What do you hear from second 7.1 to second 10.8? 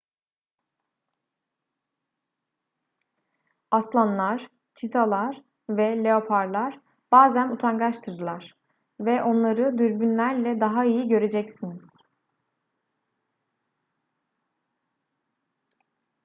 bazen utangaçtırlar ve onları dürbünlerle